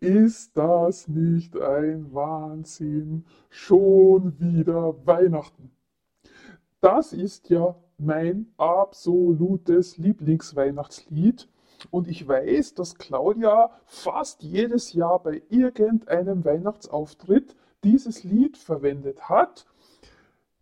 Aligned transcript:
Ist 0.00 0.56
das 0.56 1.08
nicht 1.08 1.56
ein 1.56 2.14
Wahnsinn? 2.14 3.24
Schon 3.50 4.38
wieder 4.38 4.94
Weihnachten. 5.04 5.77
Das 6.80 7.12
ist 7.12 7.50
ja 7.50 7.74
mein 7.98 8.52
absolutes 8.56 9.98
Lieblingsweihnachtslied. 9.98 11.48
Und 11.90 12.06
ich 12.08 12.26
weiß, 12.26 12.74
dass 12.74 12.96
Claudia 12.96 13.70
fast 13.84 14.42
jedes 14.42 14.92
Jahr 14.92 15.20
bei 15.20 15.42
irgendeinem 15.48 16.44
Weihnachtsauftritt 16.44 17.56
dieses 17.82 18.22
Lied 18.22 18.56
verwendet 18.56 19.28
hat. 19.28 19.66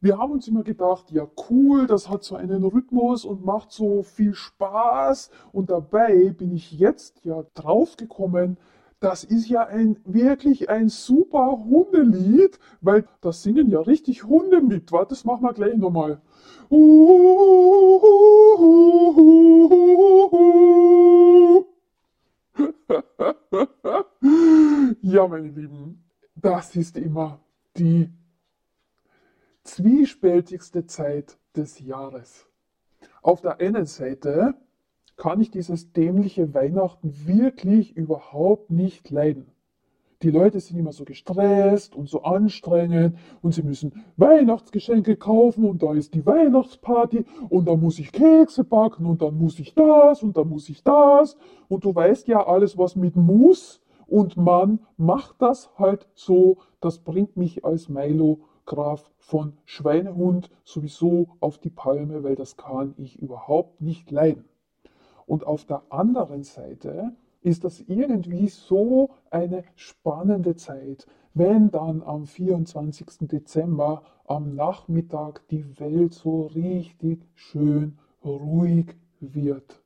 Wir 0.01 0.19
haben 0.19 0.33
uns 0.33 0.49
immer 0.49 0.63
gedacht, 0.63 1.11
ja 1.11 1.27
cool, 1.51 1.87
das 1.87 2.09
hat 2.09 2.25
so 2.25 2.37
einen 2.37 2.65
Rhythmus 2.65 3.25
und 3.25 3.45
macht 3.45 3.73
so 3.73 4.03
viel 4.03 4.35
Spaß. 4.35 5.31
Und 5.53 5.69
dabei 5.71 6.31
bin 6.31 6.55
ich 6.55 6.73
jetzt 6.73 7.25
ja 7.25 7.45
draufgekommen, 7.55 8.59
das 9.01 9.25
ist 9.25 9.49
ja 9.49 9.67
ein 9.67 9.99
wirklich 10.05 10.71
ein 10.71 10.89
super 10.89 11.65
Hundelied, 11.65 12.59
weil 12.81 13.07
da 13.21 13.33
singen 13.33 13.69
ja 13.69 13.81
richtig 13.81 14.25
Hunde 14.25 14.61
mit. 14.61 14.93
Warte, 14.93 15.11
das 15.11 15.25
machen 15.25 15.43
wir 15.43 15.53
gleich 15.53 15.77
nochmal. 15.77 16.21
Ja, 25.03 25.29
meine 25.29 25.49
Lieben, 25.49 26.05
das 26.35 26.75
ist 26.75 26.97
immer 26.97 27.41
die 27.77 28.11
zwiespältigste 29.63 30.87
Zeit 30.87 31.39
des 31.55 31.81
Jahres. 31.81 32.47
Auf 33.23 33.41
der 33.41 33.61
einen 33.61 33.87
Seite 33.87 34.55
kann 35.17 35.41
ich 35.41 35.51
dieses 35.51 35.93
dämliche 35.93 36.55
Weihnachten 36.55 37.15
wirklich 37.27 37.97
überhaupt 37.97 38.71
nicht 38.71 39.11
leiden. 39.11 39.47
Die 40.23 40.31
Leute 40.31 40.61
sind 40.61 40.79
immer 40.79 40.93
so 40.93 41.05
gestresst 41.05 41.95
und 41.95 42.09
so 42.09 42.23
anstrengend 42.23 43.19
und 43.43 43.53
sie 43.53 43.63
müssen 43.63 44.03
Weihnachtsgeschenke 44.17 45.17
kaufen 45.17 45.65
und 45.65 45.83
da 45.83 45.93
ist 45.93 46.15
die 46.15 46.25
Weihnachtsparty 46.25 47.27
und 47.51 47.69
da 47.69 47.77
muss 47.77 47.99
ich 47.99 48.13
Kekse 48.13 48.65
backen 48.65 49.05
und 49.05 49.21
dann 49.21 49.37
muss 49.37 49.59
ich 49.59 49.75
das 49.75 50.23
und 50.23 50.39
dann 50.39 50.49
muss 50.49 50.71
ich 50.71 50.83
das 50.83 51.37
und 51.69 51.85
du 51.85 51.95
weißt 51.95 52.29
ja 52.29 52.47
alles, 52.47 52.79
was 52.79 52.97
mit 52.97 53.15
muss 53.15 53.83
und 54.07 54.39
man 54.39 54.79
macht 54.97 55.43
das 55.43 55.71
halt 55.79 56.09
so, 56.15 56.59
das 56.81 56.99
bringt 56.99 57.37
mich 57.37 57.65
als 57.65 57.91
Milo 57.91 58.41
Graf 58.65 59.13
von 59.19 59.53
Schweinehund 59.65 60.51
sowieso 60.65 61.29
auf 61.41 61.59
die 61.59 61.71
Palme, 61.71 62.25
weil 62.25 62.37
das 62.37 62.57
kann 62.57 62.95
ich 62.97 63.19
überhaupt 63.21 63.81
nicht 63.83 64.11
leiden. 64.11 64.45
Und 65.27 65.45
auf 65.45 65.65
der 65.65 65.83
anderen 65.91 66.45
Seite 66.45 67.13
ist 67.43 67.65
das 67.65 67.81
irgendwie 67.81 68.49
so 68.49 69.11
eine 69.31 69.65
spannende 69.75 70.57
Zeit, 70.57 71.07
wenn 71.35 71.71
dann 71.71 72.03
am 72.03 72.27
24. 72.27 73.29
Dezember 73.29 74.03
am 74.27 74.55
Nachmittag 74.55 75.47
die 75.49 75.79
Welt 75.79 76.15
so 76.15 76.47
richtig 76.47 77.25
schön 77.35 77.99
ruhig 78.25 78.97
wird. 79.21 79.83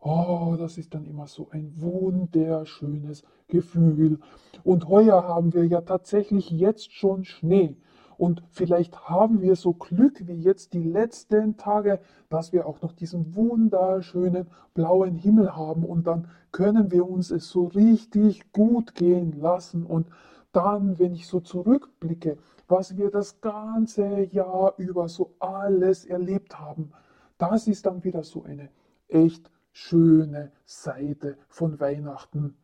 Oh, 0.00 0.56
das 0.58 0.78
ist 0.78 0.94
dann 0.94 1.04
immer 1.04 1.26
so 1.26 1.48
ein 1.50 1.72
wunderschönes 1.76 3.22
Gefühl. 3.48 4.18
Und 4.64 4.88
heuer 4.88 5.24
haben 5.24 5.52
wir 5.52 5.66
ja 5.66 5.82
tatsächlich 5.82 6.50
jetzt 6.50 6.92
schon 6.92 7.24
Schnee. 7.24 7.76
Und 8.20 8.42
vielleicht 8.50 9.08
haben 9.08 9.40
wir 9.40 9.56
so 9.56 9.72
Glück 9.72 10.26
wie 10.26 10.42
jetzt 10.42 10.74
die 10.74 10.82
letzten 10.82 11.56
Tage, 11.56 12.00
dass 12.28 12.52
wir 12.52 12.66
auch 12.66 12.82
noch 12.82 12.92
diesen 12.92 13.34
wunderschönen 13.34 14.46
blauen 14.74 15.14
Himmel 15.14 15.56
haben. 15.56 15.86
Und 15.86 16.06
dann 16.06 16.28
können 16.52 16.90
wir 16.90 17.08
uns 17.08 17.30
es 17.30 17.48
so 17.48 17.68
richtig 17.68 18.52
gut 18.52 18.94
gehen 18.94 19.40
lassen. 19.40 19.86
Und 19.86 20.06
dann, 20.52 20.98
wenn 20.98 21.14
ich 21.14 21.28
so 21.28 21.40
zurückblicke, 21.40 22.36
was 22.68 22.98
wir 22.98 23.10
das 23.10 23.40
ganze 23.40 24.24
Jahr 24.24 24.74
über 24.76 25.08
so 25.08 25.34
alles 25.38 26.04
erlebt 26.04 26.60
haben, 26.60 26.92
das 27.38 27.68
ist 27.68 27.86
dann 27.86 28.04
wieder 28.04 28.22
so 28.22 28.42
eine 28.42 28.68
echt 29.08 29.50
schöne 29.72 30.52
Seite 30.66 31.38
von 31.48 31.80
Weihnachten. 31.80 32.54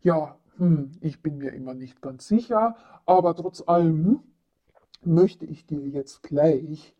Ja, 0.00 0.38
hm, 0.56 0.92
ich 1.02 1.20
bin 1.20 1.36
mir 1.36 1.52
immer 1.52 1.74
nicht 1.74 2.00
ganz 2.00 2.26
sicher, 2.26 2.76
aber 3.04 3.34
trotz 3.34 3.62
allem 3.66 4.20
möchte 5.06 5.46
ich 5.46 5.66
dir 5.66 5.86
jetzt 5.88 6.22
gleich 6.22 6.94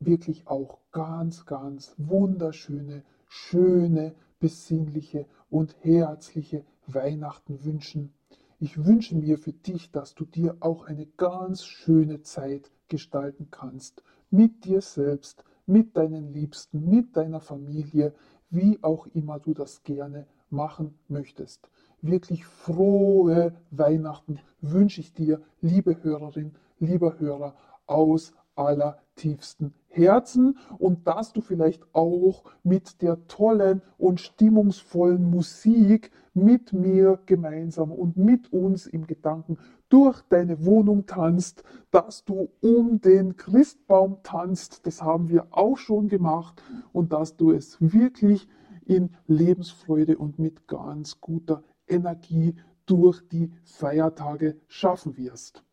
wirklich 0.00 0.46
auch 0.46 0.78
ganz, 0.92 1.46
ganz 1.46 1.94
wunderschöne, 1.96 3.02
schöne, 3.26 4.14
besinnliche 4.38 5.26
und 5.50 5.76
herzliche 5.80 6.64
Weihnachten 6.86 7.64
wünschen. 7.64 8.12
Ich 8.60 8.84
wünsche 8.84 9.16
mir 9.16 9.38
für 9.38 9.52
dich, 9.52 9.90
dass 9.90 10.14
du 10.14 10.24
dir 10.24 10.56
auch 10.60 10.84
eine 10.84 11.06
ganz 11.06 11.64
schöne 11.64 12.22
Zeit 12.22 12.70
gestalten 12.88 13.48
kannst. 13.50 14.02
Mit 14.30 14.64
dir 14.64 14.80
selbst, 14.80 15.44
mit 15.66 15.96
deinen 15.96 16.32
Liebsten, 16.32 16.88
mit 16.88 17.16
deiner 17.16 17.40
Familie, 17.40 18.14
wie 18.50 18.82
auch 18.82 19.06
immer 19.08 19.38
du 19.38 19.54
das 19.54 19.82
gerne 19.82 20.26
machen 20.50 20.98
möchtest. 21.08 21.68
Wirklich 22.00 22.46
frohe 22.46 23.54
Weihnachten 23.70 24.38
wünsche 24.60 25.00
ich 25.00 25.12
dir, 25.12 25.42
liebe 25.60 26.02
Hörerin, 26.02 26.52
lieber 26.80 27.18
Hörer, 27.18 27.54
aus 27.86 28.32
allertiefstem 28.58 29.72
Herzen 29.88 30.58
und 30.78 31.06
dass 31.06 31.32
du 31.32 31.40
vielleicht 31.40 31.82
auch 31.94 32.44
mit 32.62 33.02
der 33.02 33.26
tollen 33.26 33.82
und 33.96 34.20
stimmungsvollen 34.20 35.30
Musik 35.30 36.10
mit 36.34 36.72
mir 36.72 37.18
gemeinsam 37.26 37.92
und 37.92 38.16
mit 38.16 38.52
uns 38.52 38.86
im 38.86 39.06
Gedanken 39.06 39.58
durch 39.88 40.20
deine 40.28 40.64
Wohnung 40.64 41.06
tanzt, 41.06 41.62
dass 41.90 42.24
du 42.24 42.50
um 42.60 43.00
den 43.00 43.36
Christbaum 43.36 44.18
tanzt, 44.22 44.86
das 44.86 45.02
haben 45.02 45.30
wir 45.30 45.46
auch 45.50 45.78
schon 45.78 46.08
gemacht 46.08 46.62
und 46.92 47.12
dass 47.12 47.36
du 47.36 47.52
es 47.52 47.78
wirklich 47.80 48.48
in 48.84 49.10
Lebensfreude 49.26 50.18
und 50.18 50.38
mit 50.38 50.66
ganz 50.66 51.20
guter 51.20 51.62
Energie 51.86 52.54
durch 52.86 53.26
die 53.28 53.52
Feiertage 53.64 54.56
schaffen 54.66 55.16
wirst. 55.16 55.64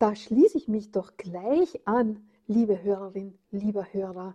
Da 0.00 0.16
schließe 0.16 0.56
ich 0.56 0.66
mich 0.66 0.92
doch 0.92 1.18
gleich 1.18 1.86
an, 1.86 2.26
liebe 2.46 2.82
Hörerin, 2.82 3.38
lieber 3.50 3.84
Hörer. 3.92 4.34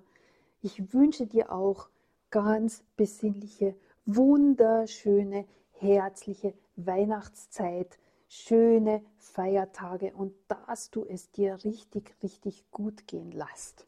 Ich 0.62 0.94
wünsche 0.94 1.26
dir 1.26 1.52
auch 1.52 1.90
ganz 2.30 2.84
besinnliche, 2.98 3.74
wunderschöne, 4.06 5.46
herzliche 5.72 6.54
Weihnachtszeit, 6.76 7.98
schöne 8.28 9.02
Feiertage 9.18 10.14
und 10.14 10.36
dass 10.50 10.92
du 10.92 11.04
es 11.04 11.32
dir 11.32 11.58
richtig, 11.64 12.16
richtig 12.22 12.70
gut 12.70 13.08
gehen 13.08 13.32
lässt. 13.32 13.88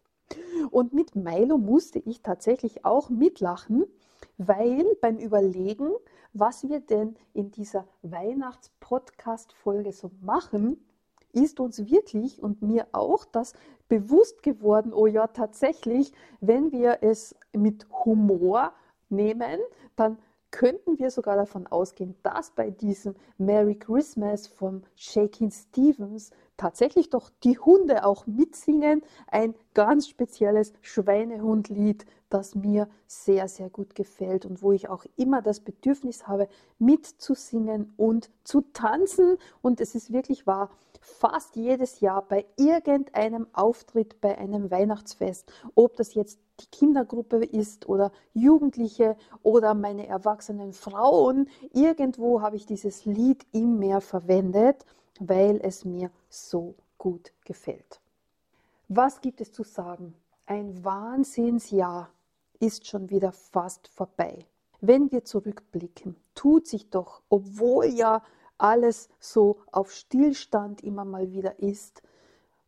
Und 0.71 0.93
mit 0.93 1.15
Milo 1.15 1.59
musste 1.59 1.99
ich 1.99 2.23
tatsächlich 2.23 2.85
auch 2.85 3.11
mitlachen, 3.11 3.85
weil 4.39 4.83
beim 4.99 5.19
Überlegen, 5.19 5.91
was 6.33 6.67
wir 6.67 6.79
denn 6.79 7.15
in 7.35 7.51
dieser 7.51 7.87
Weihnachts-Podcast-Folge 8.01 9.93
so 9.93 10.09
machen, 10.21 10.83
ist 11.37 11.59
uns 11.59 11.89
wirklich 11.89 12.41
und 12.41 12.61
mir 12.61 12.87
auch 12.91 13.25
das 13.25 13.53
bewusst 13.87 14.43
geworden, 14.43 14.93
oh 14.93 15.07
ja, 15.07 15.27
tatsächlich, 15.27 16.11
wenn 16.41 16.71
wir 16.71 16.99
es 17.01 17.35
mit 17.53 17.87
Humor 18.05 18.73
nehmen, 19.09 19.59
dann 19.95 20.17
könnten 20.51 20.97
wir 20.97 21.11
sogar 21.11 21.35
davon 21.35 21.67
ausgehen, 21.67 22.15
dass 22.23 22.51
bei 22.51 22.69
diesem 22.69 23.15
Merry 23.37 23.75
Christmas 23.75 24.47
von 24.47 24.83
Shakin 24.95 25.51
Stevens 25.51 26.31
tatsächlich 26.57 27.09
doch 27.09 27.29
die 27.43 27.57
Hunde 27.57 28.05
auch 28.05 28.27
mitsingen. 28.27 29.03
Ein 29.27 29.55
ganz 29.73 30.07
spezielles 30.07 30.73
Schweinehundlied, 30.81 32.05
das 32.29 32.55
mir 32.55 32.89
sehr, 33.05 33.47
sehr 33.47 33.69
gut 33.69 33.95
gefällt 33.95 34.45
und 34.45 34.61
wo 34.61 34.71
ich 34.71 34.89
auch 34.89 35.05
immer 35.15 35.41
das 35.41 35.61
Bedürfnis 35.61 36.27
habe, 36.27 36.49
mitzusingen 36.79 37.93
und 37.95 38.29
zu 38.43 38.61
tanzen. 38.73 39.37
Und 39.61 39.79
es 39.79 39.95
ist 39.95 40.11
wirklich 40.11 40.45
wahr, 40.45 40.69
fast 40.99 41.55
jedes 41.55 42.01
Jahr 42.01 42.21
bei 42.23 42.45
irgendeinem 42.57 43.47
Auftritt, 43.53 44.19
bei 44.19 44.37
einem 44.37 44.69
Weihnachtsfest, 44.71 45.51
ob 45.75 45.95
das 45.95 46.15
jetzt 46.15 46.39
die 46.59 46.65
Kindergruppe 46.71 47.45
ist 47.45 47.87
oder 47.87 48.11
Jugendliche 48.33 49.15
oder 49.43 49.73
meine 49.73 50.07
erwachsenen 50.07 50.73
Frauen, 50.73 51.49
irgendwo 51.71 52.41
habe 52.41 52.55
ich 52.55 52.65
dieses 52.65 53.05
Lied 53.05 53.45
immer 53.51 54.01
verwendet, 54.01 54.85
weil 55.19 55.59
es 55.63 55.85
mir 55.85 56.11
so 56.29 56.75
gut 56.97 57.33
gefällt. 57.45 58.01
Was 58.87 59.21
gibt 59.21 59.41
es 59.41 59.51
zu 59.51 59.63
sagen? 59.63 60.13
Ein 60.45 60.83
Wahnsinnsjahr 60.83 62.09
ist 62.59 62.87
schon 62.87 63.09
wieder 63.09 63.31
fast 63.31 63.87
vorbei. 63.89 64.45
Wenn 64.79 65.11
wir 65.11 65.25
zurückblicken, 65.25 66.15
tut 66.35 66.67
sich 66.67 66.89
doch, 66.89 67.21
obwohl 67.29 67.85
ja 67.85 68.23
alles 68.57 69.09
so 69.19 69.57
auf 69.71 69.91
Stillstand 69.91 70.83
immer 70.83 71.05
mal 71.05 71.31
wieder 71.31 71.59
ist, 71.59 72.01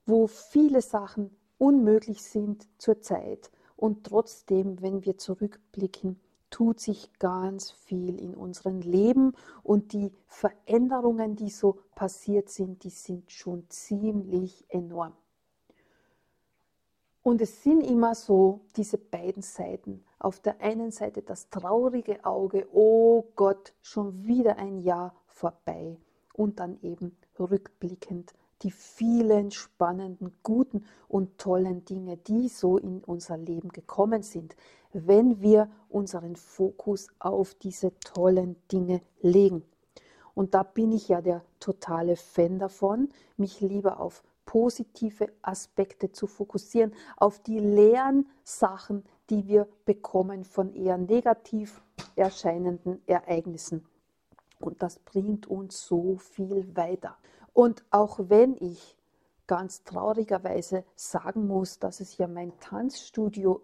wo 0.06 0.28
viele 0.28 0.81
Sachen 0.81 1.36
unmöglich 1.57 2.24
sind 2.24 2.68
zurzeit. 2.78 3.51
Und 3.75 4.06
trotzdem, 4.06 4.81
wenn 4.81 5.06
wir 5.06 5.18
zurückblicken, 5.18 6.19
tut 6.50 6.80
sich 6.80 7.12
ganz 7.19 7.72
viel 7.72 8.19
in 8.19 8.34
unserem 8.34 8.81
Leben 8.81 9.34
und 9.63 9.94
die 9.94 10.12
Veränderungen, 10.28 11.36
die 11.36 11.50
so 11.50 11.80
passiert 11.96 12.50
sind, 12.50 12.84
die 12.84 12.90
sind 12.90 13.31
schon 13.31 13.69
ziemlich 13.69 14.66
enorm. 14.69 15.13
Und 17.22 17.42
es 17.42 17.63
sind 17.63 17.81
immer 17.81 18.16
so 18.16 18.62
diese 18.75 18.98
beiden 18.98 19.44
Seiten. 19.44 20.04
Auf 20.19 20.40
der 20.40 20.62
einen 20.62 20.92
Seite 20.92 21.22
das 21.22 21.50
traurige 21.50 22.25
Auge, 22.25 22.68
oh 22.72 23.25
Gott, 23.36 23.74
schon 23.81 24.25
wieder 24.25 24.57
ein 24.57 24.80
Jahr 24.80 25.13
vorbei. 25.28 25.98
Und 26.34 26.60
dann 26.60 26.80
eben 26.81 27.18
rückblickend 27.38 28.34
die 28.61 28.71
vielen 28.71 29.51
spannenden, 29.51 30.33
guten 30.44 30.85
und 31.07 31.38
tollen 31.38 31.85
Dinge, 31.85 32.17
die 32.17 32.50
so 32.50 32.77
in 32.77 33.03
unser 33.03 33.38
Leben 33.38 33.69
gekommen 33.69 34.23
sind, 34.23 34.56
wenn 34.94 35.41
wir 35.41 35.69
unseren 35.89 36.35
Fokus 36.35 37.07
auf 37.19 37.53
diese 37.56 37.97
tollen 38.00 38.56
Dinge 38.71 39.01
legen. 39.21 39.63
Und 40.33 40.53
da 40.53 40.63
bin 40.63 40.91
ich 40.91 41.09
ja 41.09 41.21
der 41.21 41.44
totale 41.59 42.15
Fan 42.15 42.59
davon, 42.59 43.09
mich 43.38 43.61
lieber 43.61 44.00
auf 44.00 44.23
positive 44.45 45.31
Aspekte 45.41 46.12
zu 46.12 46.25
fokussieren, 46.25 46.94
auf 47.17 47.39
die 47.39 47.59
leeren 47.59 48.27
Sachen, 48.44 49.03
die 49.29 49.47
wir 49.47 49.67
bekommen 49.85 50.44
von 50.44 50.73
eher 50.73 50.97
negativ 50.97 51.81
erscheinenden 52.15 53.01
Ereignissen. 53.05 53.85
Und 54.59 54.81
das 54.81 55.00
bringt 55.00 55.47
uns 55.47 55.85
so 55.85 56.17
viel 56.17 56.75
weiter. 56.75 57.17
Und 57.54 57.84
auch 57.92 58.19
wenn 58.30 58.56
ich 58.60 58.98
ganz 59.48 59.84
traurigerweise 59.84 60.84
sagen 60.96 61.48
muss, 61.48 61.80
dass 61.80 62.00
es 62.00 62.18
ja 62.18 62.28
mein 62.28 62.57
Tanzstudio 62.60 63.62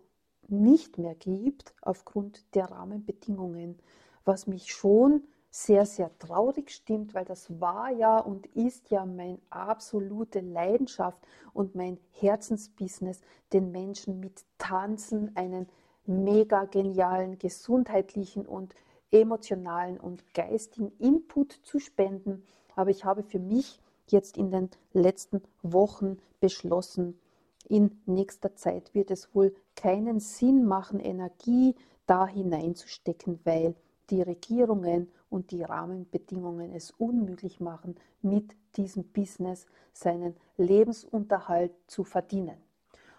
nicht 0.48 0.98
mehr 0.98 1.16
gibt 1.16 1.74
aufgrund 1.82 2.56
der 2.56 2.72
Rahmenbedingungen, 2.72 3.78
was 4.24 4.48
mich 4.48 4.74
schon 4.74 5.24
sehr, 5.52 5.86
sehr 5.86 6.12
traurig 6.20 6.70
stimmt, 6.72 7.14
weil 7.14 7.24
das 7.24 7.62
war 7.62 7.90
ja 7.90 8.20
und 8.20 8.46
ist 8.48 8.90
ja 8.90 9.06
meine 9.06 9.40
absolute 9.50 10.42
Leidenschaft 10.42 11.20
und 11.54 11.76
mein 11.76 11.98
Herzensbusiness, 12.12 13.22
den 13.54 13.72
Menschen 13.72 14.20
mit 14.20 14.44
Tanzen 14.58 15.36
einen 15.38 15.70
mega 16.06 16.66
genialen 16.66 17.40
gesundheitlichen 17.40 18.46
und 18.46 18.76
emotionalen 19.12 19.98
und 19.98 20.34
geistigen 20.34 20.92
Input 21.00 21.54
zu 21.64 21.80
spenden. 21.80 22.46
Aber 22.76 22.90
ich 22.90 23.06
habe 23.06 23.24
für 23.24 23.40
mich 23.40 23.80
jetzt 24.08 24.38
in 24.38 24.52
den 24.52 24.70
letzten 24.94 25.42
Wochen 25.64 26.20
beschlossen, 26.40 27.20
in 27.68 28.00
nächster 28.06 28.56
Zeit 28.56 28.94
wird 28.94 29.10
es 29.10 29.34
wohl 29.34 29.56
keinen 29.76 30.20
Sinn 30.20 30.66
machen, 30.66 31.00
Energie 31.00 31.76
da 32.06 32.28
hineinzustecken, 32.28 33.40
weil 33.44 33.76
die 34.12 34.22
Regierungen 34.22 35.12
und 35.30 35.50
die 35.50 35.64
Rahmenbedingungen 35.64 36.74
es 36.74 36.92
unmöglich 36.92 37.60
machen, 37.60 37.96
mit 38.22 38.56
diesem 38.78 39.04
Business 39.06 39.66
seinen 39.94 40.36
Lebensunterhalt 40.58 41.72
zu 41.88 42.04
verdienen. 42.04 42.58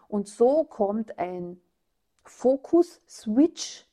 Und 0.09 0.29
so 0.29 0.63
kommt 0.63 1.19
ein 1.19 1.61
Fokus-Switch 2.23 3.87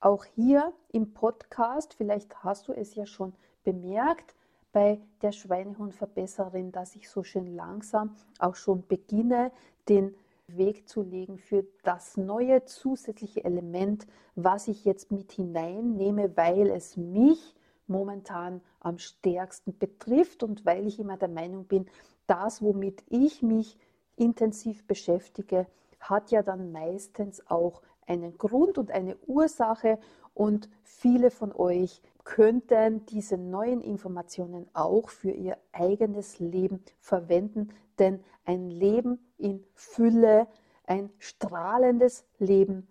auch 0.00 0.24
hier 0.24 0.72
im 0.92 1.14
Podcast. 1.14 1.94
Vielleicht 1.94 2.44
hast 2.44 2.68
du 2.68 2.72
es 2.72 2.94
ja 2.94 3.06
schon 3.06 3.32
bemerkt 3.62 4.34
bei 4.74 5.00
der 5.22 5.30
Schweinehundverbesserin, 5.30 6.72
dass 6.72 6.96
ich 6.96 7.08
so 7.08 7.22
schön 7.22 7.54
langsam 7.54 8.16
auch 8.40 8.56
schon 8.56 8.84
beginne, 8.86 9.52
den 9.88 10.14
Weg 10.48 10.88
zu 10.88 11.02
legen 11.02 11.38
für 11.38 11.64
das 11.84 12.16
neue 12.16 12.64
zusätzliche 12.64 13.44
Element, 13.44 14.06
was 14.34 14.66
ich 14.68 14.84
jetzt 14.84 15.12
mit 15.12 15.30
hineinnehme, 15.30 16.36
weil 16.36 16.70
es 16.70 16.96
mich 16.96 17.54
momentan 17.86 18.60
am 18.80 18.98
stärksten 18.98 19.78
betrifft 19.78 20.42
und 20.42 20.66
weil 20.66 20.88
ich 20.88 20.98
immer 20.98 21.16
der 21.16 21.28
Meinung 21.28 21.66
bin, 21.66 21.86
das, 22.26 22.60
womit 22.60 23.04
ich 23.08 23.42
mich 23.42 23.78
intensiv 24.16 24.84
beschäftige, 24.86 25.68
hat 26.00 26.32
ja 26.32 26.42
dann 26.42 26.72
meistens 26.72 27.48
auch 27.48 27.80
einen 28.06 28.36
Grund 28.38 28.76
und 28.76 28.90
eine 28.90 29.16
Ursache 29.26 29.98
und 30.34 30.68
viele 30.82 31.30
von 31.30 31.52
euch 31.52 32.02
könnten 32.24 33.06
diese 33.06 33.36
neuen 33.36 33.80
Informationen 33.80 34.66
auch 34.72 35.10
für 35.10 35.30
ihr 35.30 35.58
eigenes 35.72 36.38
Leben 36.38 36.82
verwenden, 36.98 37.68
denn 37.98 38.24
ein 38.44 38.70
Leben 38.70 39.18
in 39.38 39.64
Fülle, 39.74 40.48
ein 40.86 41.10
strahlendes 41.18 42.24
Leben 42.38 42.88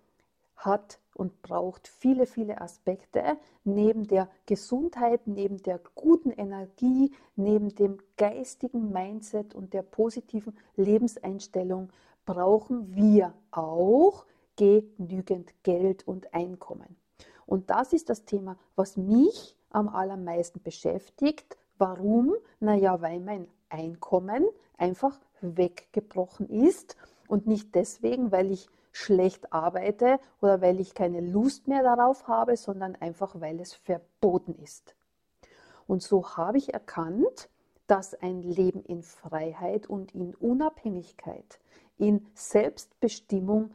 hat 0.56 1.00
und 1.14 1.42
braucht 1.42 1.88
viele, 1.88 2.26
viele 2.26 2.62
Aspekte. 2.62 3.38
Neben 3.64 4.08
der 4.08 4.30
Gesundheit, 4.46 5.28
neben 5.28 5.58
der 5.58 5.80
guten 5.96 6.32
Energie, 6.32 7.14
neben 7.36 7.70
dem 7.76 7.98
geistigen 8.18 8.92
Mindset 8.92 9.54
und 9.54 9.74
der 9.74 9.84
positiven 9.84 10.58
Lebenseinstellung 10.76 11.90
brauchen 12.26 12.96
wir 12.96 13.34
auch 13.52 14.26
genügend 14.56 15.54
Geld 15.64 16.08
und 16.08 16.34
Einkommen. 16.34 17.03
Und 17.46 17.70
das 17.70 17.94
ist 17.94 18.10
das 18.10 18.26
Thema, 18.26 18.58
was 18.76 18.98
mich 18.98 19.58
am 19.70 19.90
allermeisten 19.90 20.62
beschäftigt. 20.62 21.58
Warum? 21.78 22.34
Naja, 22.60 23.02
weil 23.02 23.20
mein 23.20 23.48
Einkommen 23.70 24.46
einfach 24.78 25.20
weggebrochen 25.42 26.50
ist 26.50 26.96
und 27.28 27.48
nicht 27.48 27.74
deswegen, 27.76 28.32
weil 28.32 28.52
ich 28.52 28.70
schlecht 28.92 29.52
arbeite 29.52 30.20
oder 30.40 30.62
weil 30.62 30.80
ich 30.80 30.94
keine 30.94 31.20
Lust 31.20 31.68
mehr 31.68 31.84
darauf 31.84 32.28
habe, 32.28 32.56
sondern 32.56 32.96
einfach, 32.96 33.42
weil 33.42 33.60
es 33.60 33.74
verboten 33.74 34.56
ist. 34.62 34.96
Und 35.88 36.04
so 36.04 36.38
habe 36.38 36.58
ich 36.60 36.74
erkannt, 36.74 37.50
dass 37.88 38.14
ein 38.14 38.42
Leben 38.42 38.84
in 38.84 39.04
Freiheit 39.04 39.88
und 39.88 40.16
in 40.16 40.36
Unabhängigkeit, 40.36 41.60
in 41.98 42.26
Selbstbestimmung 42.34 43.72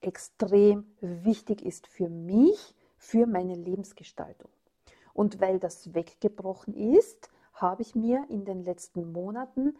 extrem 0.00 0.84
wichtig 1.00 1.62
ist 1.62 1.86
für 1.86 2.08
mich, 2.08 2.74
für 3.02 3.26
meine 3.26 3.56
Lebensgestaltung. 3.56 4.48
Und 5.12 5.40
weil 5.40 5.58
das 5.58 5.92
weggebrochen 5.92 6.72
ist, 6.72 7.30
habe 7.52 7.82
ich 7.82 7.96
mir 7.96 8.24
in 8.28 8.44
den 8.44 8.64
letzten 8.64 9.10
Monaten 9.10 9.76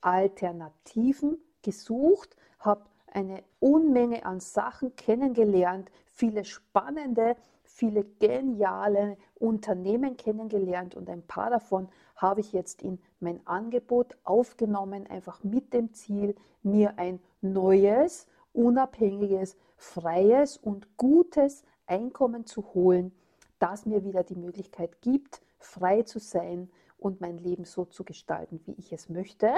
Alternativen 0.00 1.38
gesucht, 1.62 2.36
habe 2.60 2.86
eine 3.12 3.42
Unmenge 3.58 4.24
an 4.24 4.38
Sachen 4.38 4.94
kennengelernt, 4.94 5.90
viele 6.06 6.44
spannende, 6.44 7.34
viele 7.64 8.04
geniale 8.04 9.18
Unternehmen 9.34 10.16
kennengelernt 10.16 10.94
und 10.94 11.10
ein 11.10 11.26
paar 11.26 11.50
davon 11.50 11.88
habe 12.14 12.40
ich 12.40 12.52
jetzt 12.52 12.82
in 12.82 13.00
mein 13.18 13.44
Angebot 13.48 14.16
aufgenommen, 14.22 15.08
einfach 15.08 15.42
mit 15.42 15.74
dem 15.74 15.92
Ziel, 15.92 16.36
mir 16.62 16.98
ein 16.98 17.18
neues 17.40 18.28
unabhängiges, 18.52 19.56
freies 19.76 20.56
und 20.56 20.96
gutes 20.96 21.64
Einkommen 21.90 22.46
zu 22.46 22.72
holen, 22.72 23.12
das 23.58 23.84
mir 23.84 24.04
wieder 24.04 24.22
die 24.22 24.36
Möglichkeit 24.36 25.02
gibt, 25.02 25.42
frei 25.58 26.02
zu 26.02 26.18
sein 26.20 26.70
und 26.98 27.20
mein 27.20 27.36
Leben 27.36 27.64
so 27.64 27.84
zu 27.84 28.04
gestalten, 28.04 28.60
wie 28.64 28.74
ich 28.78 28.92
es 28.92 29.08
möchte. 29.08 29.50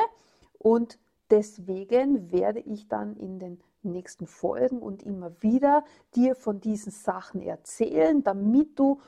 Und 0.58 0.98
deswegen 1.30 2.32
werde 2.32 2.60
ich 2.60 2.88
dann 2.88 3.16
in 3.16 3.38
den 3.38 3.60
nächsten 3.82 4.26
Folgen 4.26 4.78
und 4.78 5.02
immer 5.02 5.32
wieder 5.42 5.84
dir 6.14 6.34
von 6.34 6.60
diesen 6.60 6.92
Sachen 6.92 7.42
erzählen, 7.42 8.22
damit 8.22 8.78
du 8.78 9.00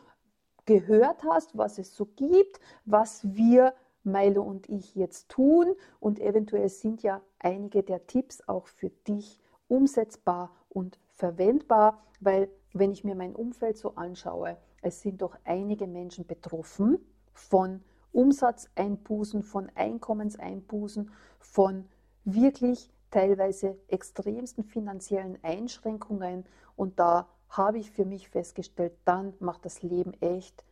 gehört 0.67 1.25
hast, 1.25 1.57
was 1.57 1.79
es 1.79 1.95
so 1.95 2.07
gibt, 2.07 2.61
was 2.85 3.23
wir 3.35 3.75
Milo 4.03 4.43
und 4.43 4.69
ich 4.69 4.95
jetzt 4.95 5.31
tun 5.31 5.75
und 5.99 6.21
eventuell 6.21 6.69
sind 6.69 7.03
ja 7.03 7.23
einige 7.39 7.83
der 7.83 8.07
Tipps 8.07 8.47
auch 8.47 8.67
für 8.67 8.91
dich 8.91 9.39
umsetzbar 9.69 10.55
und 10.69 10.99
verwendbar, 11.09 12.03
weil 12.21 12.51
wenn 12.75 12.91
ich 12.91 13.05
mir 13.05 13.15
mein 13.15 13.35
Umfeld 13.35 13.79
so 13.79 13.95
anschaue, 13.95 14.59
es 14.83 15.01
sind 15.01 15.23
doch 15.23 15.37
einige 15.45 15.87
Menschen 15.87 16.27
betroffen 16.27 16.99
von 17.33 17.83
Umsatzeinbußen, 18.13 19.43
von 19.43 19.71
Einkommenseinbußen, 19.75 21.11
von 21.39 21.89
wirklich 22.25 22.91
teilweise 23.11 23.79
extremsten 23.89 24.65
finanziellen 24.65 25.39
Einschränkungen. 25.43 26.45
Und 26.77 26.99
da 26.99 27.29
habe 27.49 27.79
ich 27.79 27.93
für 27.93 28.05
mich 28.05 28.29
festgestellt, 28.29 28.93
dann 29.05 29.35
macht 29.39 29.65
das 29.65 29.83
Leben 29.83 30.13
echt 30.21 30.65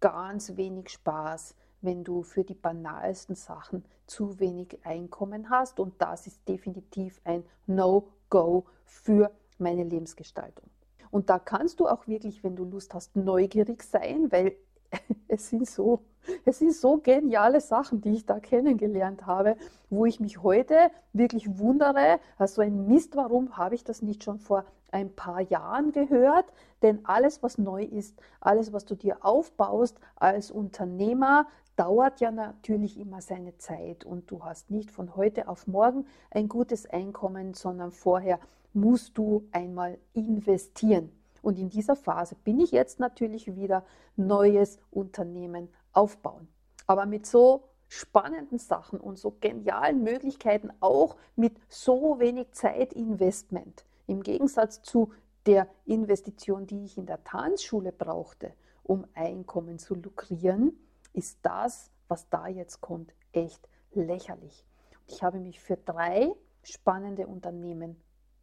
ganz 0.00 0.56
wenig 0.56 0.90
Spaß, 0.90 1.54
wenn 1.80 2.04
du 2.04 2.22
für 2.22 2.44
die 2.44 2.54
banalsten 2.54 3.34
Sachen 3.34 3.84
zu 4.06 4.38
wenig 4.40 4.78
Einkommen 4.84 5.48
hast. 5.48 5.80
Und 5.80 6.00
das 6.02 6.26
ist 6.26 6.46
definitiv 6.46 7.20
ein 7.24 7.44
No-Go 7.66 8.66
für 8.84 9.30
meine 9.58 9.84
Lebensgestaltung. 9.84 10.68
Und 11.10 11.30
da 11.30 11.38
kannst 11.38 11.80
du 11.80 11.88
auch 11.88 12.06
wirklich, 12.06 12.42
wenn 12.44 12.56
du 12.56 12.64
Lust 12.64 12.94
hast, 12.94 13.16
neugierig 13.16 13.82
sein, 13.82 14.30
weil 14.30 14.56
es 15.28 15.48
sind 15.48 15.68
so, 15.68 16.00
es 16.44 16.58
sind 16.58 16.72
so 16.74 16.98
geniale 16.98 17.60
Sachen, 17.60 18.00
die 18.00 18.14
ich 18.14 18.26
da 18.26 18.40
kennengelernt 18.40 19.26
habe, 19.26 19.56
wo 19.90 20.06
ich 20.06 20.20
mich 20.20 20.42
heute 20.42 20.90
wirklich 21.12 21.58
wundere, 21.58 22.20
also 22.38 22.62
ein 22.62 22.86
Mist, 22.86 23.16
warum 23.16 23.56
habe 23.56 23.74
ich 23.74 23.84
das 23.84 24.02
nicht 24.02 24.24
schon 24.24 24.38
vor 24.38 24.64
ein 24.90 25.14
paar 25.14 25.40
Jahren 25.40 25.92
gehört? 25.92 26.46
Denn 26.82 27.04
alles, 27.04 27.42
was 27.42 27.58
neu 27.58 27.82
ist, 27.84 28.16
alles, 28.40 28.72
was 28.72 28.84
du 28.84 28.94
dir 28.94 29.24
aufbaust 29.24 29.98
als 30.16 30.50
Unternehmer, 30.50 31.46
dauert 31.76 32.20
ja 32.20 32.30
natürlich 32.30 32.98
immer 32.98 33.20
seine 33.20 33.56
Zeit 33.58 34.04
und 34.04 34.30
du 34.30 34.42
hast 34.42 34.70
nicht 34.70 34.90
von 34.90 35.14
heute 35.14 35.48
auf 35.48 35.66
morgen 35.66 36.06
ein 36.30 36.48
gutes 36.48 36.86
Einkommen, 36.86 37.54
sondern 37.54 37.92
vorher 37.92 38.40
musst 38.72 39.16
du 39.16 39.46
einmal 39.52 39.98
investieren. 40.14 41.12
Und 41.42 41.58
in 41.58 41.68
dieser 41.68 41.96
Phase 41.96 42.34
bin 42.34 42.58
ich 42.58 42.72
jetzt 42.72 42.98
natürlich 42.98 43.54
wieder 43.54 43.84
neues 44.16 44.78
Unternehmen 44.90 45.68
aufbauen. 45.92 46.48
Aber 46.86 47.06
mit 47.06 47.26
so 47.26 47.64
spannenden 47.88 48.58
Sachen 48.58 49.00
und 49.00 49.18
so 49.18 49.36
genialen 49.40 50.02
Möglichkeiten, 50.02 50.70
auch 50.80 51.16
mit 51.36 51.56
so 51.68 52.18
wenig 52.18 52.50
Zeitinvestment. 52.52 53.84
Im 54.06 54.22
Gegensatz 54.22 54.82
zu 54.82 55.12
der 55.46 55.68
Investition, 55.84 56.66
die 56.66 56.84
ich 56.84 56.98
in 56.98 57.06
der 57.06 57.22
Tanzschule 57.22 57.92
brauchte, 57.92 58.52
um 58.82 59.06
Einkommen 59.14 59.78
zu 59.78 59.94
lukrieren, 59.94 60.76
ist 61.16 61.38
das, 61.42 61.90
was 62.08 62.28
da 62.28 62.46
jetzt 62.46 62.80
kommt, 62.80 63.12
echt 63.32 63.68
lächerlich. 63.92 64.64
Ich 65.06 65.22
habe 65.22 65.38
mich 65.40 65.60
für 65.60 65.76
drei 65.76 66.32
spannende 66.62 67.26
Unternehmen 67.26 67.96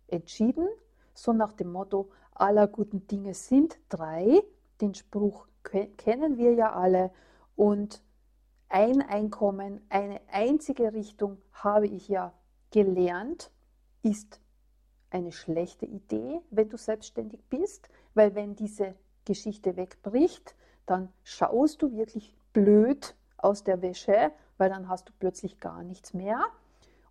entschieden, 0.08 0.68
so 1.14 1.34
nach 1.34 1.54
dem 1.54 1.72
Motto, 1.72 2.10
aller 2.32 2.68
guten 2.68 3.06
Dinge 3.08 3.34
sind 3.34 3.78
drei. 3.90 4.42
Den 4.82 4.96
Spruch 4.96 5.48
kennen 5.98 6.38
wir 6.38 6.54
ja 6.54 6.74
alle. 6.74 7.12
Und 7.56 8.02
ein 8.70 9.02
Einkommen, 9.02 9.86
eine 9.90 10.20
einzige 10.32 10.94
Richtung 10.94 11.38
habe 11.52 11.88
ich 11.88 12.08
ja 12.08 12.34
gelernt, 12.72 13.52
ist 14.02 14.42
eine 15.12 15.32
schlechte 15.32 15.86
Idee, 15.86 16.42
wenn 16.50 16.70
du 16.70 16.78
selbstständig 16.78 17.44
bist, 17.50 17.88
weil 18.16 18.34
wenn 18.34 18.56
diese 18.56 18.96
Geschichte 19.26 19.78
wegbricht, 19.78 20.56
dann 20.88 21.14
schaust 21.24 21.84
du 21.84 21.96
wirklich 21.96 22.36
blöd 22.54 23.16
aus 23.38 23.64
der 23.64 23.82
Wäsche, 23.82 24.32
weil 24.58 24.70
dann 24.70 24.88
hast 24.88 25.10
du 25.10 25.14
plötzlich 25.20 25.60
gar 25.60 25.84
nichts 25.84 26.14
mehr. 26.14 26.46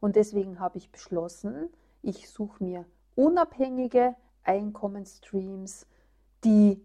Und 0.01 0.17
deswegen 0.17 0.59
habe 0.59 0.79
ich 0.79 0.91
beschlossen, 0.91 1.69
ich 2.01 2.31
suche 2.31 2.63
mir 2.65 2.87
unabhängige 3.15 4.15
Einkommensstreams, 4.45 5.87
die 6.45 6.83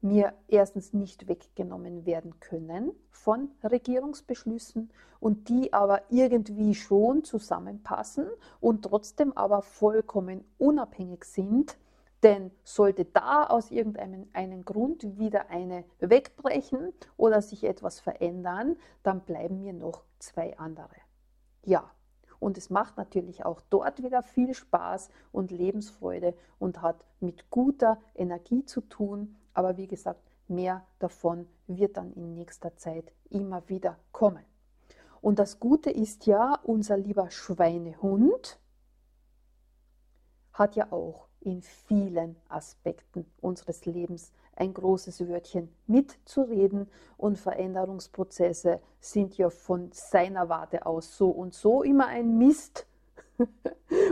mir 0.00 0.34
erstens 0.46 0.92
nicht 0.92 1.28
weggenommen 1.28 2.06
werden 2.06 2.38
können 2.38 2.92
von 3.10 3.50
Regierungsbeschlüssen 3.64 4.90
und 5.18 5.48
die 5.48 5.72
aber 5.72 6.02
irgendwie 6.10 6.74
schon 6.74 7.24
zusammenpassen 7.24 8.26
und 8.60 8.82
trotzdem 8.84 9.32
aber 9.36 9.62
vollkommen 9.62 10.44
unabhängig 10.58 11.24
sind. 11.24 11.76
Denn 12.22 12.50
sollte 12.64 13.04
da 13.04 13.44
aus 13.44 13.70
irgendeinem 13.70 14.64
Grund 14.64 15.18
wieder 15.18 15.50
eine 15.50 15.84
wegbrechen 15.98 16.92
oder 17.16 17.42
sich 17.42 17.64
etwas 17.64 18.00
verändern, 18.00 18.76
dann 19.02 19.20
bleiben 19.20 19.60
mir 19.60 19.74
noch 19.74 20.02
zwei 20.18 20.56
andere. 20.58 20.96
Ja, 21.62 21.90
und 22.38 22.58
es 22.58 22.70
macht 22.70 22.96
natürlich 22.96 23.44
auch 23.44 23.60
dort 23.70 24.02
wieder 24.02 24.22
viel 24.22 24.54
Spaß 24.54 25.10
und 25.32 25.50
Lebensfreude 25.50 26.34
und 26.58 26.82
hat 26.82 27.04
mit 27.20 27.50
guter 27.50 27.98
Energie 28.14 28.64
zu 28.64 28.80
tun. 28.82 29.36
Aber 29.54 29.76
wie 29.76 29.86
gesagt, 29.86 30.20
mehr 30.48 30.86
davon 30.98 31.48
wird 31.66 31.96
dann 31.96 32.12
in 32.12 32.34
nächster 32.34 32.76
Zeit 32.76 33.12
immer 33.30 33.68
wieder 33.68 33.98
kommen. 34.12 34.44
Und 35.20 35.38
das 35.38 35.58
Gute 35.58 35.90
ist 35.90 36.26
ja, 36.26 36.58
unser 36.62 36.96
lieber 36.96 37.30
Schweinehund 37.30 38.60
hat 40.52 40.76
ja 40.76 40.92
auch 40.92 41.25
in 41.46 41.62
vielen 41.62 42.34
Aspekten 42.48 43.24
unseres 43.40 43.86
Lebens 43.86 44.32
ein 44.56 44.74
großes 44.74 45.28
Wörtchen 45.28 45.68
mitzureden 45.86 46.88
und 47.16 47.38
Veränderungsprozesse 47.38 48.80
sind 48.98 49.38
ja 49.38 49.48
von 49.48 49.90
seiner 49.92 50.48
Warte 50.48 50.86
aus 50.86 51.16
so 51.16 51.30
und 51.30 51.54
so 51.54 51.82
immer 51.82 52.08
ein 52.08 52.36
Mist. 52.36 52.86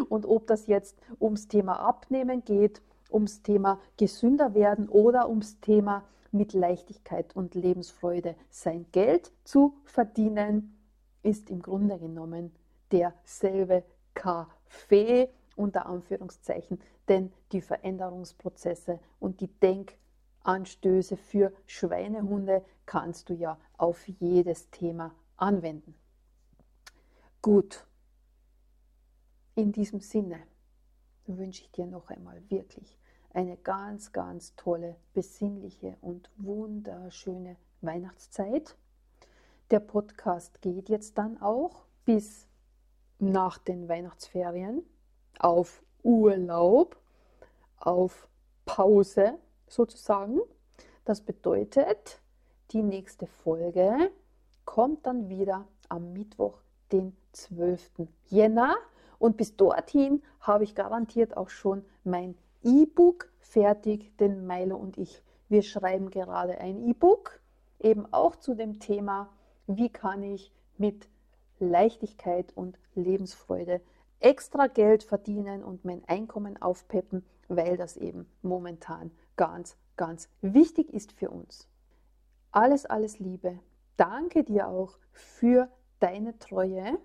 und 0.08 0.26
ob 0.26 0.46
das 0.46 0.68
jetzt 0.68 0.96
ums 1.20 1.48
Thema 1.48 1.80
Abnehmen 1.80 2.44
geht, 2.44 2.82
ums 3.10 3.42
Thema 3.42 3.80
gesünder 3.96 4.54
werden 4.54 4.88
oder 4.88 5.28
ums 5.28 5.58
Thema 5.60 6.04
mit 6.30 6.52
Leichtigkeit 6.52 7.34
und 7.34 7.54
Lebensfreude 7.54 8.36
sein 8.50 8.86
Geld 8.92 9.32
zu 9.44 9.74
verdienen, 9.84 10.78
ist 11.22 11.50
im 11.50 11.62
Grunde 11.62 11.98
genommen 11.98 12.52
derselbe 12.92 13.82
Kaffee 14.14 15.30
unter 15.56 15.86
Anführungszeichen, 15.86 16.80
denn 17.08 17.32
die 17.52 17.60
Veränderungsprozesse 17.60 19.00
und 19.20 19.40
die 19.40 19.48
Denk- 19.48 19.96
Anstöße 20.44 21.16
für 21.16 21.52
Schweinehunde 21.66 22.64
kannst 22.86 23.30
du 23.30 23.34
ja 23.34 23.58
auf 23.78 24.06
jedes 24.06 24.70
Thema 24.70 25.14
anwenden. 25.36 25.94
Gut, 27.42 27.86
in 29.54 29.72
diesem 29.72 30.00
Sinne 30.00 30.38
wünsche 31.26 31.62
ich 31.62 31.72
dir 31.72 31.86
noch 31.86 32.10
einmal 32.10 32.42
wirklich 32.50 32.98
eine 33.30 33.56
ganz, 33.56 34.12
ganz 34.12 34.54
tolle, 34.54 34.96
besinnliche 35.12 35.96
und 36.00 36.30
wunderschöne 36.36 37.56
Weihnachtszeit. 37.80 38.76
Der 39.70 39.80
Podcast 39.80 40.60
geht 40.62 40.88
jetzt 40.88 41.18
dann 41.18 41.40
auch 41.40 41.86
bis 42.04 42.46
nach 43.18 43.58
den 43.58 43.88
Weihnachtsferien 43.88 44.82
auf 45.40 45.82
Urlaub, 46.02 46.96
auf 47.78 48.28
Pause 48.64 49.38
sozusagen. 49.66 50.40
Das 51.04 51.20
bedeutet, 51.20 52.20
die 52.70 52.82
nächste 52.82 53.26
Folge 53.26 54.10
kommt 54.64 55.06
dann 55.06 55.28
wieder 55.28 55.66
am 55.88 56.12
Mittwoch, 56.12 56.58
den 56.92 57.16
12. 57.32 58.08
Jänner. 58.26 58.76
Und 59.18 59.36
bis 59.36 59.56
dorthin 59.56 60.22
habe 60.40 60.64
ich 60.64 60.74
garantiert 60.74 61.36
auch 61.36 61.48
schon 61.48 61.84
mein 62.04 62.36
E-Book 62.62 63.30
fertig, 63.38 64.16
denn 64.18 64.46
Milo 64.46 64.76
und 64.76 64.98
ich, 64.98 65.22
wir 65.48 65.62
schreiben 65.62 66.10
gerade 66.10 66.58
ein 66.58 66.88
E-Book, 66.88 67.40
eben 67.80 68.12
auch 68.12 68.36
zu 68.36 68.54
dem 68.54 68.80
Thema, 68.80 69.28
wie 69.66 69.90
kann 69.90 70.22
ich 70.22 70.52
mit 70.76 71.08
Leichtigkeit 71.58 72.52
und 72.56 72.78
Lebensfreude 72.94 73.80
extra 74.24 74.68
Geld 74.68 75.02
verdienen 75.02 75.62
und 75.62 75.84
mein 75.84 76.02
Einkommen 76.06 76.60
aufpeppen, 76.60 77.24
weil 77.48 77.76
das 77.76 77.98
eben 77.98 78.26
momentan 78.40 79.10
ganz, 79.36 79.76
ganz 79.96 80.30
wichtig 80.40 80.94
ist 80.94 81.12
für 81.12 81.28
uns. 81.28 81.68
Alles, 82.50 82.86
alles 82.86 83.18
Liebe. 83.18 83.58
Danke 83.98 84.42
dir 84.42 84.68
auch 84.68 84.98
für 85.12 85.68
deine 86.00 86.38
Treue. 86.38 86.98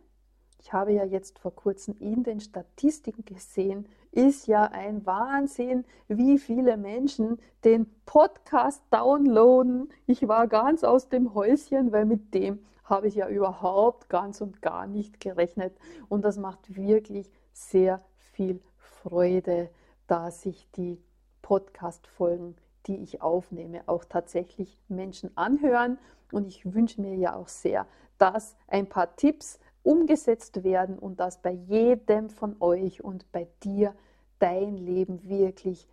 Ich 0.62 0.72
habe 0.72 0.94
ja 0.94 1.04
jetzt 1.04 1.40
vor 1.40 1.54
kurzem 1.54 1.98
in 2.00 2.24
den 2.24 2.40
Statistiken 2.40 3.26
gesehen, 3.26 3.88
ist 4.12 4.48
ja 4.48 4.64
ein 4.64 5.06
Wahnsinn, 5.06 5.84
wie 6.08 6.40
viele 6.40 6.78
Menschen 6.78 7.38
den 7.66 7.86
Podcast 8.06 8.82
downloaden. 8.92 9.90
Ich 10.06 10.26
war 10.28 10.48
ganz 10.48 10.86
aus 10.86 11.10
dem 11.10 11.34
Häuschen, 11.34 11.92
weil 11.92 12.06
mit 12.06 12.34
dem 12.34 12.60
habe 12.90 13.08
ich 13.08 13.16
ja 13.16 13.28
überhaupt 13.28 14.10
ganz 14.10 14.42
und 14.42 14.62
gar 14.62 14.88
nicht 14.88 15.20
gerechnet. 15.20 15.78
Und 16.10 16.26
das 16.26 16.38
macht 16.38 16.76
wirklich 16.76 17.32
sehr 17.54 18.02
viel 18.18 18.62
Freude, 18.78 19.70
da 20.08 20.32
sich 20.32 20.70
die 20.72 21.02
Podcast-Folgen, 21.42 22.56
die 22.88 22.98
ich 22.98 23.22
aufnehme, 23.22 23.84
auch 23.88 24.06
tatsächlich 24.06 24.80
Menschen 24.88 25.36
anhören. 25.38 25.98
Und 26.32 26.48
ich 26.48 26.74
wünsche 26.74 27.02
mir 27.02 27.16
ja 27.16 27.36
auch 27.36 27.48
sehr, 27.48 27.86
dass 28.18 28.56
ein 28.68 28.90
paar 28.90 29.16
Tipps 29.16 29.60
umgesetzt 29.84 30.64
werden 30.64 31.00
und 31.00 31.20
dass 31.20 31.42
bei 31.42 31.52
jedem 31.52 32.30
von 32.30 32.56
euch 32.60 33.04
und 33.04 33.32
bei 33.32 33.48
dir 33.64 33.96
dein 34.40 34.78
Leben 34.78 35.28
wirklich 35.28 35.88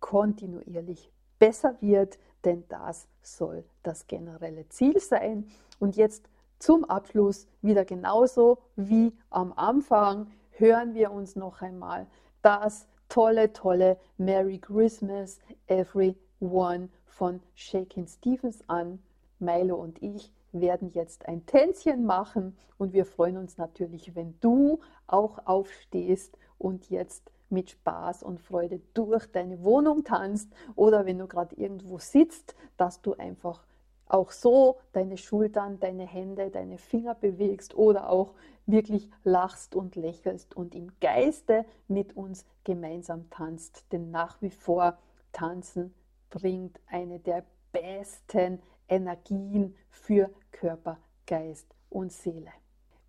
kontinuierlich 0.00 1.10
besser 1.38 1.76
wird, 1.80 2.18
denn 2.44 2.64
das 2.68 3.08
soll 3.22 3.64
das 3.82 4.06
generelle 4.06 4.68
Ziel 4.68 4.98
sein. 5.00 5.48
Und 5.78 5.96
jetzt 5.96 6.28
zum 6.58 6.84
Abschluss 6.84 7.46
wieder 7.62 7.84
genauso 7.84 8.58
wie 8.76 9.12
am 9.30 9.52
Anfang 9.52 10.30
hören 10.50 10.94
wir 10.94 11.12
uns 11.12 11.36
noch 11.36 11.62
einmal 11.62 12.06
das 12.42 12.88
tolle, 13.08 13.52
tolle 13.52 13.96
Merry 14.16 14.58
Christmas 14.58 15.40
Everyone 15.66 16.88
von 17.06 17.40
Shakin 17.54 18.06
Stevens 18.06 18.62
an. 18.68 19.00
Milo 19.38 19.76
und 19.76 20.02
ich 20.02 20.32
werden 20.52 20.90
jetzt 20.94 21.26
ein 21.26 21.46
Tänzchen 21.46 22.04
machen 22.04 22.56
und 22.76 22.92
wir 22.92 23.04
freuen 23.04 23.36
uns 23.36 23.56
natürlich, 23.56 24.14
wenn 24.14 24.34
du 24.40 24.80
auch 25.06 25.38
aufstehst 25.46 26.36
und 26.58 26.90
jetzt 26.90 27.30
mit 27.50 27.70
Spaß 27.70 28.22
und 28.22 28.40
Freude 28.40 28.80
durch 28.94 29.26
deine 29.26 29.62
Wohnung 29.62 30.04
tanzt 30.04 30.52
oder 30.76 31.06
wenn 31.06 31.18
du 31.18 31.26
gerade 31.26 31.54
irgendwo 31.56 31.98
sitzt, 31.98 32.54
dass 32.76 33.02
du 33.02 33.14
einfach 33.14 33.64
auch 34.06 34.30
so 34.30 34.78
deine 34.92 35.16
Schultern, 35.16 35.80
deine 35.80 36.06
Hände, 36.06 36.50
deine 36.50 36.78
Finger 36.78 37.14
bewegst 37.14 37.74
oder 37.74 38.08
auch 38.10 38.34
wirklich 38.66 39.10
lachst 39.24 39.74
und 39.74 39.96
lächelst 39.96 40.56
und 40.56 40.74
im 40.74 40.92
Geiste 41.00 41.64
mit 41.88 42.16
uns 42.16 42.44
gemeinsam 42.64 43.28
tanzt. 43.30 43.84
Denn 43.92 44.10
nach 44.10 44.40
wie 44.42 44.50
vor 44.50 44.98
tanzen 45.32 45.94
bringt 46.30 46.80
eine 46.86 47.18
der 47.18 47.44
besten 47.72 48.60
Energien 48.88 49.74
für 49.90 50.30
Körper, 50.52 50.98
Geist 51.26 51.74
und 51.90 52.12
Seele. 52.12 52.52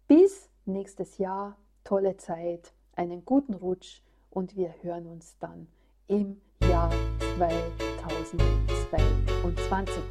Bis 0.07 0.49
nächstes 0.65 1.17
Jahr, 1.17 1.57
tolle 1.83 2.17
Zeit, 2.17 2.73
einen 2.95 3.23
guten 3.23 3.53
Rutsch 3.53 4.01
und 4.31 4.55
wir 4.55 4.73
hören 4.81 5.07
uns 5.07 5.35
dann 5.39 5.67
im 6.07 6.37
Jahr 6.61 6.91
2022. 7.37 10.03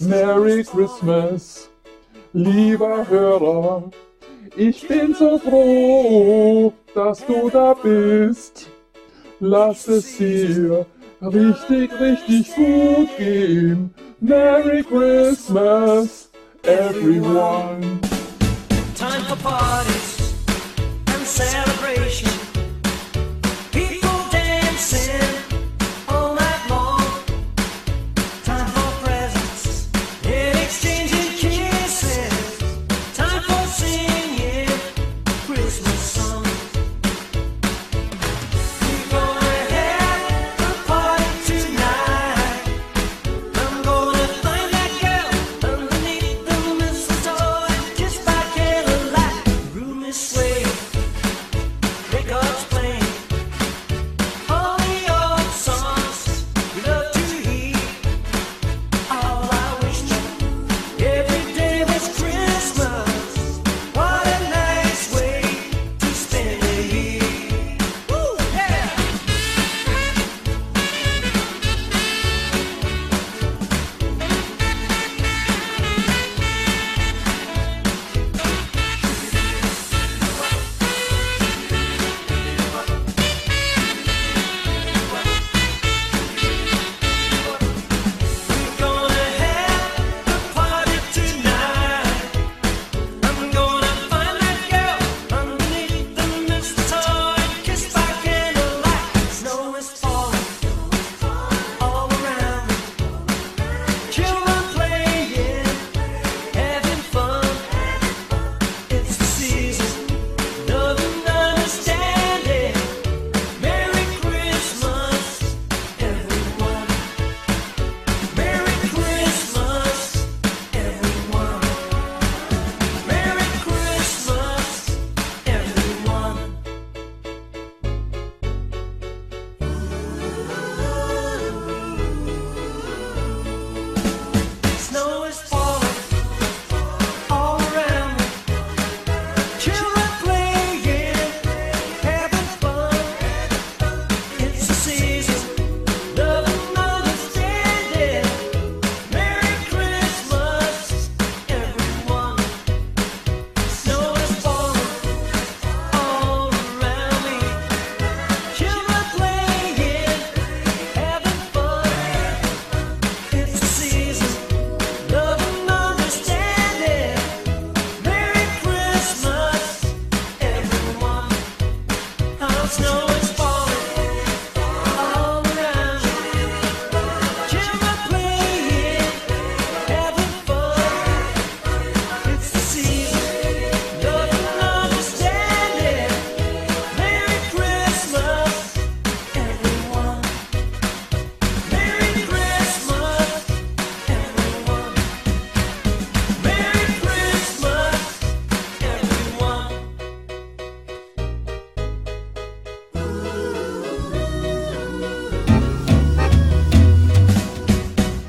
Merry 0.00 0.64
Christmas, 0.64 1.68
lieber 2.32 3.08
Hörer. 3.08 3.90
Ich 4.56 4.86
bin 4.88 5.14
so 5.14 5.38
froh, 5.38 6.72
dass 6.94 7.24
du 7.26 7.50
da 7.50 7.74
bist. 7.74 8.70
Lass 9.40 9.86
es 9.86 10.16
dir 10.16 10.86
richtig, 11.20 11.90
richtig 12.00 12.54
gut 12.54 13.16
gehen. 13.16 13.94
Merry 14.20 14.82
Christmas, 14.82 16.30
everyone. 16.64 18.07
apart 19.30 19.86
and 19.86 21.26
celebrate. 21.26 21.67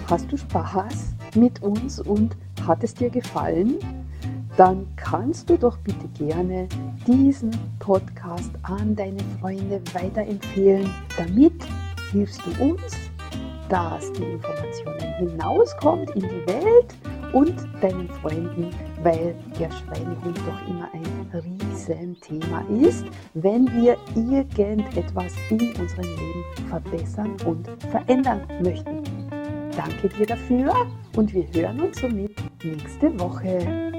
Hast 0.09 0.31
du 0.31 0.37
Spaß 0.37 1.13
mit 1.35 1.61
uns 1.61 1.99
und 1.99 2.35
hat 2.65 2.83
es 2.83 2.95
dir 2.95 3.11
gefallen? 3.11 3.75
Dann 4.57 4.87
kannst 4.95 5.51
du 5.51 5.55
doch 5.55 5.77
bitte 5.77 6.07
gerne 6.17 6.67
diesen 7.05 7.51
Podcast 7.77 8.49
an 8.63 8.95
deine 8.95 9.19
Freunde 9.39 9.79
weiterempfehlen. 9.93 10.89
Damit 11.15 11.53
hilfst 12.11 12.41
du 12.43 12.63
uns, 12.63 12.81
dass 13.69 14.11
die 14.13 14.23
Informationen 14.23 15.13
hinauskommt 15.19 16.09
in 16.15 16.23
die 16.23 16.47
Welt 16.47 16.95
und 17.31 17.53
deinen 17.79 18.09
Freunden, 18.09 18.71
weil 19.03 19.35
der 19.59 19.69
Schweinehund 19.69 20.39
doch 20.39 20.67
immer 20.67 20.89
ein 20.91 21.39
Riesenthema 21.39 22.63
ist, 22.81 23.05
wenn 23.35 23.67
wir 23.79 23.95
irgendetwas 24.15 25.33
in 25.51 25.71
unserem 25.79 26.05
Leben 26.05 26.43
verbessern 26.67 27.35
und 27.45 27.69
verändern 27.91 28.41
möchten. 28.63 29.18
Danke 29.79 30.09
dir 30.09 30.25
dafür 30.25 30.73
und 31.15 31.33
wir 31.33 31.45
hören 31.53 31.79
uns 31.79 32.01
somit 32.01 32.35
nächste 32.65 33.17
Woche. 33.17 33.89